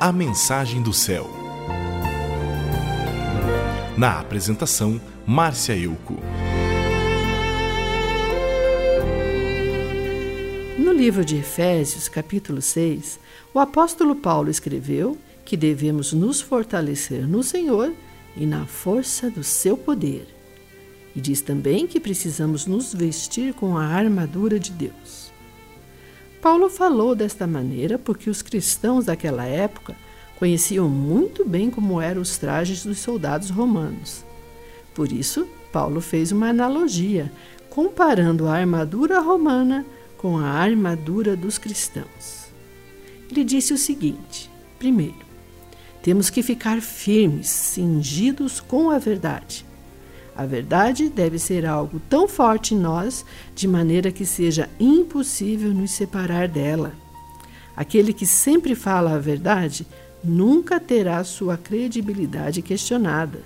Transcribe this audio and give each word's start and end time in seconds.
A 0.00 0.10
Mensagem 0.12 0.82
do 0.82 0.92
Céu. 0.92 1.30
Na 3.96 4.18
apresentação, 4.18 5.00
Márcia 5.24 5.76
Euco. 5.76 6.16
No 10.76 10.92
livro 10.92 11.24
de 11.24 11.36
Efésios, 11.36 12.08
capítulo 12.08 12.60
6, 12.60 13.20
o 13.54 13.60
apóstolo 13.60 14.16
Paulo 14.16 14.50
escreveu 14.50 15.16
que 15.44 15.56
devemos 15.56 16.12
nos 16.12 16.40
fortalecer 16.40 17.26
no 17.26 17.42
Senhor 17.44 17.94
e 18.36 18.44
na 18.44 18.66
força 18.66 19.30
do 19.30 19.44
seu 19.44 19.76
poder. 19.76 20.26
E 21.14 21.20
diz 21.20 21.40
também 21.40 21.86
que 21.86 22.00
precisamos 22.00 22.66
nos 22.66 22.92
vestir 22.92 23.54
com 23.54 23.78
a 23.78 23.86
armadura 23.86 24.58
de 24.58 24.72
Deus. 24.72 25.33
Paulo 26.44 26.68
falou 26.68 27.14
desta 27.14 27.46
maneira 27.46 27.98
porque 27.98 28.28
os 28.28 28.42
cristãos 28.42 29.06
daquela 29.06 29.46
época 29.46 29.96
conheciam 30.38 30.90
muito 30.90 31.42
bem 31.42 31.70
como 31.70 32.02
eram 32.02 32.20
os 32.20 32.36
trajes 32.36 32.84
dos 32.84 32.98
soldados 32.98 33.48
romanos. 33.48 34.26
Por 34.94 35.10
isso, 35.10 35.48
Paulo 35.72 36.02
fez 36.02 36.32
uma 36.32 36.50
analogia, 36.50 37.32
comparando 37.70 38.46
a 38.46 38.56
armadura 38.58 39.20
romana 39.20 39.86
com 40.18 40.36
a 40.36 40.46
armadura 40.50 41.34
dos 41.34 41.56
cristãos. 41.56 42.52
Ele 43.30 43.42
disse 43.42 43.72
o 43.72 43.78
seguinte: 43.78 44.50
primeiro, 44.78 45.24
temos 46.02 46.28
que 46.28 46.42
ficar 46.42 46.82
firmes, 46.82 47.48
cingidos 47.48 48.60
com 48.60 48.90
a 48.90 48.98
verdade. 48.98 49.64
A 50.36 50.44
verdade 50.44 51.08
deve 51.08 51.38
ser 51.38 51.64
algo 51.64 52.00
tão 52.10 52.26
forte 52.26 52.74
em 52.74 52.78
nós, 52.78 53.24
de 53.54 53.68
maneira 53.68 54.10
que 54.10 54.26
seja 54.26 54.68
impossível 54.80 55.70
nos 55.70 55.92
separar 55.92 56.48
dela. 56.48 56.92
Aquele 57.76 58.12
que 58.12 58.26
sempre 58.26 58.74
fala 58.74 59.14
a 59.14 59.18
verdade 59.18 59.86
nunca 60.22 60.80
terá 60.80 61.22
sua 61.22 61.56
credibilidade 61.56 62.62
questionada, 62.62 63.42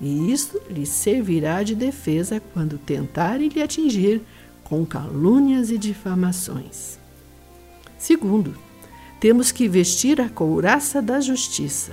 e 0.00 0.32
isto 0.32 0.60
lhe 0.70 0.86
servirá 0.86 1.62
de 1.62 1.74
defesa 1.74 2.40
quando 2.54 2.78
tentarem 2.78 3.48
lhe 3.48 3.62
atingir 3.62 4.22
com 4.64 4.86
calúnias 4.86 5.70
e 5.70 5.76
difamações. 5.76 6.98
Segundo, 7.98 8.56
temos 9.18 9.52
que 9.52 9.68
vestir 9.68 10.20
a 10.22 10.28
couraça 10.30 11.02
da 11.02 11.20
justiça. 11.20 11.92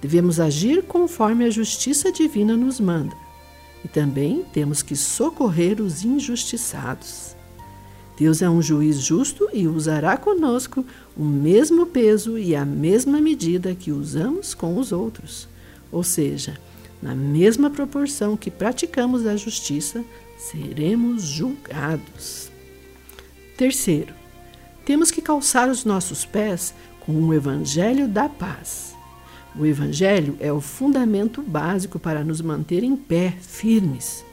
Devemos 0.00 0.38
agir 0.38 0.84
conforme 0.84 1.44
a 1.44 1.50
justiça 1.50 2.12
divina 2.12 2.56
nos 2.56 2.78
manda. 2.78 3.16
E 3.84 3.88
também 3.88 4.44
temos 4.52 4.82
que 4.82 4.96
socorrer 4.96 5.80
os 5.80 6.04
injustiçados. 6.04 7.36
Deus 8.18 8.42
é 8.42 8.50
um 8.50 8.60
juiz 8.60 8.98
justo 9.00 9.48
e 9.52 9.68
usará 9.68 10.16
conosco 10.16 10.84
o 11.16 11.24
mesmo 11.24 11.86
peso 11.86 12.36
e 12.36 12.56
a 12.56 12.64
mesma 12.64 13.20
medida 13.20 13.76
que 13.76 13.92
usamos 13.92 14.54
com 14.54 14.76
os 14.76 14.90
outros. 14.90 15.48
Ou 15.92 16.02
seja, 16.02 16.58
na 17.00 17.14
mesma 17.14 17.70
proporção 17.70 18.36
que 18.36 18.50
praticamos 18.50 19.24
a 19.24 19.36
justiça, 19.36 20.04
seremos 20.36 21.22
julgados. 21.22 22.50
Terceiro, 23.56 24.12
temos 24.84 25.10
que 25.10 25.22
calçar 25.22 25.68
os 25.68 25.84
nossos 25.84 26.24
pés 26.24 26.74
com 27.00 27.12
o 27.12 27.32
Evangelho 27.32 28.08
da 28.08 28.28
paz. 28.28 28.87
O 29.58 29.66
Evangelho 29.66 30.36
é 30.38 30.52
o 30.52 30.60
fundamento 30.60 31.42
básico 31.42 31.98
para 31.98 32.22
nos 32.22 32.40
manter 32.40 32.84
em 32.84 32.94
pé, 32.94 33.34
firmes. 33.40 34.24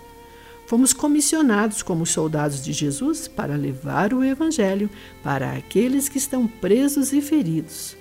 Fomos 0.67 0.93
comissionados 0.93 1.81
como 1.81 2.05
soldados 2.05 2.63
de 2.63 2.71
Jesus 2.71 3.27
para 3.27 3.55
levar 3.55 4.13
o 4.13 4.23
Evangelho 4.23 4.87
para 5.23 5.53
aqueles 5.53 6.07
que 6.07 6.19
estão 6.19 6.47
presos 6.47 7.11
e 7.11 7.21
feridos. 7.21 7.97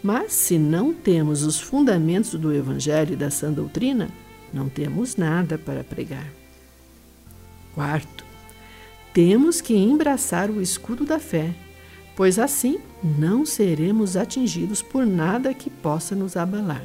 Mas 0.00 0.32
se 0.32 0.56
não 0.56 0.94
temos 0.94 1.42
os 1.42 1.58
fundamentos 1.58 2.34
do 2.34 2.54
Evangelho 2.54 3.14
e 3.14 3.16
da 3.16 3.30
sã 3.30 3.52
doutrina, 3.52 4.08
não 4.54 4.68
temos 4.68 5.16
nada 5.16 5.58
para 5.58 5.82
pregar. 5.82 6.32
Quarto, 7.74 8.24
temos 9.12 9.60
que 9.60 9.74
embraçar 9.74 10.48
o 10.48 10.62
escudo 10.62 11.04
da 11.04 11.18
fé 11.18 11.52
pois 12.18 12.36
assim 12.36 12.80
não 13.00 13.46
seremos 13.46 14.16
atingidos 14.16 14.82
por 14.82 15.06
nada 15.06 15.54
que 15.54 15.70
possa 15.70 16.16
nos 16.16 16.36
abalar. 16.36 16.82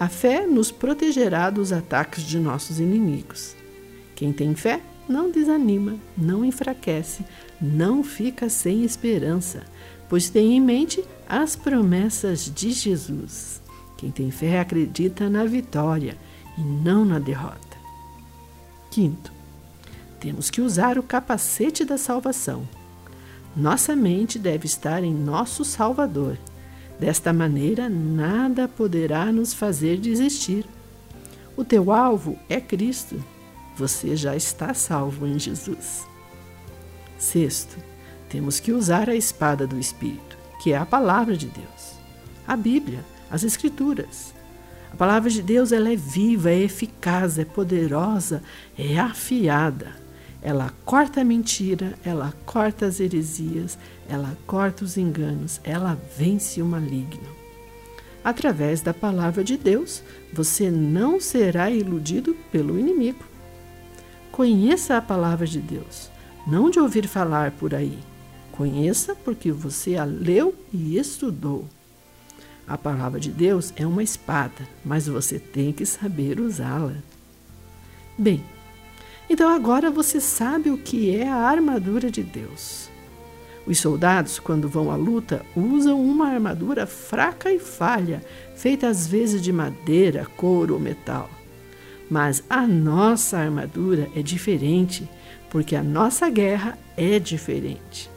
A 0.00 0.08
fé 0.08 0.46
nos 0.46 0.70
protegerá 0.70 1.50
dos 1.50 1.70
ataques 1.70 2.24
de 2.24 2.38
nossos 2.38 2.80
inimigos. 2.80 3.54
Quem 4.14 4.32
tem 4.32 4.54
fé 4.54 4.80
não 5.06 5.30
desanima, 5.30 5.96
não 6.16 6.46
enfraquece, 6.46 7.26
não 7.60 8.02
fica 8.02 8.48
sem 8.48 8.84
esperança, 8.84 9.64
pois 10.08 10.30
tem 10.30 10.56
em 10.56 10.62
mente 10.62 11.04
as 11.28 11.54
promessas 11.54 12.50
de 12.50 12.70
Jesus. 12.70 13.60
Quem 13.98 14.10
tem 14.10 14.30
fé 14.30 14.60
acredita 14.60 15.28
na 15.28 15.44
vitória 15.44 16.16
e 16.56 16.62
não 16.62 17.04
na 17.04 17.18
derrota. 17.18 17.76
Quinto, 18.90 19.30
temos 20.18 20.48
que 20.48 20.62
usar 20.62 20.98
o 20.98 21.02
capacete 21.02 21.84
da 21.84 21.98
salvação 21.98 22.66
nossa 23.56 23.96
mente 23.96 24.38
deve 24.38 24.66
estar 24.66 25.02
em 25.02 25.14
nosso 25.14 25.64
Salvador. 25.64 26.36
Desta 27.00 27.32
maneira, 27.32 27.88
nada 27.88 28.68
poderá 28.68 29.32
nos 29.32 29.54
fazer 29.54 29.96
desistir. 29.96 30.66
O 31.56 31.64
teu 31.64 31.90
alvo 31.90 32.38
é 32.50 32.60
Cristo. 32.60 33.22
Você 33.76 34.14
já 34.14 34.36
está 34.36 34.74
salvo 34.74 35.26
em 35.26 35.38
Jesus. 35.38 36.06
Sexto, 37.18 37.78
temos 38.28 38.60
que 38.60 38.72
usar 38.72 39.08
a 39.08 39.14
espada 39.14 39.66
do 39.66 39.78
Espírito, 39.78 40.36
que 40.62 40.72
é 40.72 40.76
a 40.76 40.84
palavra 40.84 41.34
de 41.34 41.46
Deus. 41.46 41.96
A 42.46 42.56
Bíblia, 42.56 43.02
as 43.30 43.42
Escrituras. 43.42 44.34
A 44.92 44.96
palavra 44.96 45.30
de 45.30 45.42
Deus 45.42 45.72
ela 45.72 45.90
é 45.90 45.96
viva, 45.96 46.50
é 46.50 46.60
eficaz, 46.60 47.38
é 47.38 47.44
poderosa, 47.44 48.42
é 48.78 48.98
afiada. 48.98 50.05
Ela 50.42 50.72
corta 50.84 51.22
a 51.22 51.24
mentira, 51.24 51.94
ela 52.04 52.32
corta 52.44 52.86
as 52.86 53.00
heresias, 53.00 53.78
ela 54.08 54.36
corta 54.46 54.84
os 54.84 54.96
enganos, 54.96 55.60
ela 55.64 55.98
vence 56.16 56.62
o 56.62 56.66
maligno. 56.66 57.28
Através 58.22 58.80
da 58.80 58.92
palavra 58.92 59.44
de 59.44 59.56
Deus, 59.56 60.02
você 60.32 60.70
não 60.70 61.20
será 61.20 61.70
iludido 61.70 62.36
pelo 62.50 62.78
inimigo. 62.78 63.24
Conheça 64.32 64.96
a 64.96 65.02
palavra 65.02 65.46
de 65.46 65.60
Deus, 65.60 66.10
não 66.46 66.68
de 66.68 66.78
ouvir 66.78 67.06
falar 67.06 67.52
por 67.52 67.74
aí. 67.74 67.98
Conheça 68.52 69.14
porque 69.14 69.52
você 69.52 69.96
a 69.96 70.04
leu 70.04 70.54
e 70.72 70.98
estudou. 70.98 71.66
A 72.66 72.76
palavra 72.76 73.20
de 73.20 73.30
Deus 73.30 73.72
é 73.76 73.86
uma 73.86 74.02
espada, 74.02 74.66
mas 74.84 75.06
você 75.06 75.38
tem 75.38 75.72
que 75.72 75.86
saber 75.86 76.40
usá-la. 76.40 76.96
Bem, 78.18 78.42
então 79.28 79.48
agora 79.48 79.90
você 79.90 80.20
sabe 80.20 80.70
o 80.70 80.78
que 80.78 81.14
é 81.14 81.28
a 81.28 81.36
armadura 81.36 82.10
de 82.10 82.22
Deus. 82.22 82.88
Os 83.66 83.80
soldados, 83.80 84.38
quando 84.38 84.68
vão 84.68 84.92
à 84.92 84.96
luta, 84.96 85.44
usam 85.56 86.00
uma 86.00 86.28
armadura 86.28 86.86
fraca 86.86 87.52
e 87.52 87.58
falha, 87.58 88.22
feita 88.54 88.86
às 88.86 89.06
vezes 89.08 89.42
de 89.42 89.52
madeira, 89.52 90.24
couro 90.36 90.74
ou 90.74 90.80
metal. 90.80 91.28
Mas 92.08 92.44
a 92.48 92.64
nossa 92.64 93.38
armadura 93.38 94.08
é 94.14 94.22
diferente, 94.22 95.08
porque 95.50 95.74
a 95.74 95.82
nossa 95.82 96.30
guerra 96.30 96.78
é 96.96 97.18
diferente. 97.18 98.08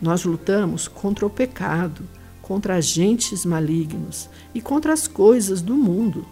Nós 0.00 0.24
lutamos 0.24 0.88
contra 0.88 1.26
o 1.26 1.30
pecado, 1.30 2.02
contra 2.40 2.76
agentes 2.76 3.44
malignos 3.44 4.30
e 4.54 4.62
contra 4.62 4.94
as 4.94 5.06
coisas 5.06 5.60
do 5.60 5.74
mundo. 5.74 6.24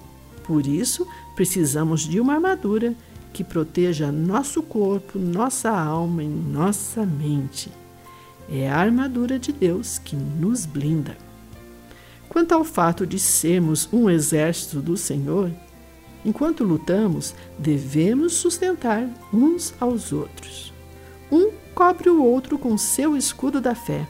Por 0.44 0.66
isso, 0.66 1.06
precisamos 1.34 2.08
de 2.08 2.18
uma 2.18 2.34
armadura 2.34 2.94
que 3.34 3.42
proteja 3.42 4.12
nosso 4.12 4.62
corpo, 4.62 5.18
nossa 5.18 5.68
alma 5.68 6.22
e 6.22 6.28
nossa 6.28 7.04
mente. 7.04 7.68
É 8.48 8.70
a 8.70 8.76
armadura 8.76 9.40
de 9.40 9.52
Deus 9.52 9.98
que 9.98 10.14
nos 10.14 10.64
blinda. 10.64 11.19
Quanto 12.28 12.52
ao 12.52 12.62
fato 12.62 13.04
de 13.04 13.19
sermos 13.19 13.88
um 13.92 14.08
exército 14.08 14.81
do 14.81 14.96
Senhor, 14.96 15.50
enquanto 16.25 16.62
lutamos, 16.62 17.34
devemos 17.58 18.34
sustentar 18.34 19.08
uns 19.32 19.75
aos 19.80 20.12
outros. 20.12 20.72
Um 21.30 21.50
cobre 21.75 22.08
o 22.08 22.22
outro 22.22 22.56
com 22.56 22.78
seu 22.78 23.16
escudo 23.16 23.60
da 23.60 23.75
fé. 23.75 24.06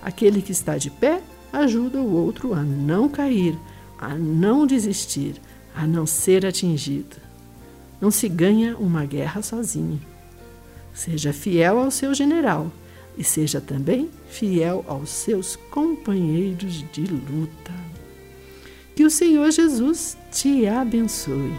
Aquele 0.00 0.40
que 0.40 0.52
está 0.52 0.78
de 0.78 0.88
pé 0.88 1.20
ajuda 1.52 1.98
o 1.98 2.14
outro 2.14 2.54
a 2.54 2.62
não 2.62 3.08
cair, 3.08 3.58
a 3.98 4.14
não 4.14 4.68
desistir, 4.68 5.34
a 5.74 5.84
não 5.84 6.06
ser 6.06 6.46
atingido. 6.46 7.25
Não 8.00 8.10
se 8.10 8.28
ganha 8.28 8.76
uma 8.76 9.04
guerra 9.04 9.42
sozinho. 9.42 10.00
Seja 10.92 11.32
fiel 11.32 11.78
ao 11.78 11.90
seu 11.90 12.14
general 12.14 12.70
e 13.16 13.24
seja 13.24 13.60
também 13.60 14.10
fiel 14.28 14.84
aos 14.86 15.10
seus 15.10 15.56
companheiros 15.70 16.84
de 16.92 17.02
luta. 17.02 17.72
Que 18.94 19.04
o 19.04 19.10
Senhor 19.10 19.50
Jesus 19.50 20.16
te 20.32 20.66
abençoe. 20.66 21.52